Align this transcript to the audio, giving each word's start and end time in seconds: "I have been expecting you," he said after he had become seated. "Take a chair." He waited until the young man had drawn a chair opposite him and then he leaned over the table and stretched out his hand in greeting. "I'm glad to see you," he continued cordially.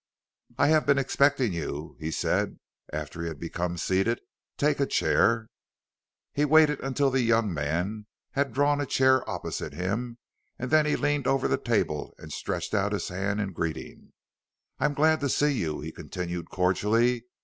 "I 0.57 0.69
have 0.69 0.87
been 0.87 0.97
expecting 0.97 1.53
you," 1.53 1.95
he 1.99 2.09
said 2.09 2.57
after 2.91 3.21
he 3.21 3.27
had 3.27 3.39
become 3.39 3.77
seated. 3.77 4.19
"Take 4.57 4.79
a 4.79 4.87
chair." 4.87 5.47
He 6.33 6.43
waited 6.43 6.79
until 6.79 7.11
the 7.11 7.21
young 7.21 7.53
man 7.53 8.07
had 8.31 8.51
drawn 8.51 8.81
a 8.81 8.87
chair 8.87 9.21
opposite 9.29 9.73
him 9.73 10.17
and 10.57 10.71
then 10.71 10.87
he 10.87 10.95
leaned 10.95 11.27
over 11.27 11.47
the 11.47 11.57
table 11.59 12.15
and 12.17 12.33
stretched 12.33 12.73
out 12.73 12.93
his 12.93 13.09
hand 13.09 13.39
in 13.39 13.53
greeting. 13.53 14.11
"I'm 14.79 14.95
glad 14.95 15.19
to 15.19 15.29
see 15.29 15.51
you," 15.53 15.81
he 15.81 15.91
continued 15.91 16.49
cordially. 16.49 17.25